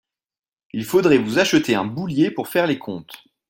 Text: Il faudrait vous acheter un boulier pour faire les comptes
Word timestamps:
Il 0.73 0.83
faudrait 0.83 1.19
vous 1.19 1.37
acheter 1.37 1.75
un 1.75 1.85
boulier 1.85 2.31
pour 2.31 2.47
faire 2.47 2.65
les 2.65 2.79
comptes 2.79 3.23